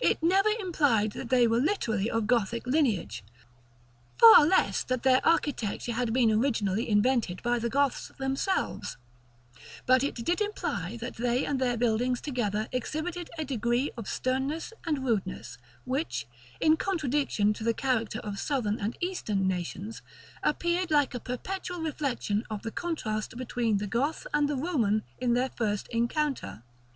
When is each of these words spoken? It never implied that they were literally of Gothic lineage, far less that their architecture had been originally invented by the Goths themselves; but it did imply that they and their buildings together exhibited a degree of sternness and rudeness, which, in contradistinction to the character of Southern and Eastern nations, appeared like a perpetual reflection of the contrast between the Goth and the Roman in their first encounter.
It 0.00 0.22
never 0.22 0.48
implied 0.60 1.10
that 1.14 1.28
they 1.28 1.48
were 1.48 1.58
literally 1.58 2.08
of 2.08 2.28
Gothic 2.28 2.68
lineage, 2.68 3.24
far 4.16 4.46
less 4.46 4.84
that 4.84 5.02
their 5.02 5.20
architecture 5.26 5.90
had 5.94 6.12
been 6.12 6.30
originally 6.30 6.88
invented 6.88 7.42
by 7.42 7.58
the 7.58 7.68
Goths 7.68 8.12
themselves; 8.16 8.96
but 9.84 10.04
it 10.04 10.14
did 10.14 10.40
imply 10.40 10.96
that 10.98 11.16
they 11.16 11.44
and 11.44 11.60
their 11.60 11.76
buildings 11.76 12.20
together 12.20 12.68
exhibited 12.70 13.28
a 13.38 13.44
degree 13.44 13.90
of 13.96 14.06
sternness 14.08 14.72
and 14.86 15.04
rudeness, 15.04 15.58
which, 15.84 16.28
in 16.60 16.76
contradistinction 16.76 17.52
to 17.54 17.64
the 17.64 17.74
character 17.74 18.20
of 18.20 18.38
Southern 18.38 18.78
and 18.78 18.96
Eastern 19.00 19.48
nations, 19.48 20.00
appeared 20.44 20.92
like 20.92 21.12
a 21.12 21.18
perpetual 21.18 21.80
reflection 21.80 22.44
of 22.48 22.62
the 22.62 22.70
contrast 22.70 23.36
between 23.36 23.78
the 23.78 23.88
Goth 23.88 24.28
and 24.32 24.48
the 24.48 24.54
Roman 24.54 25.02
in 25.18 25.34
their 25.34 25.50
first 25.50 25.88
encounter. 25.88 26.62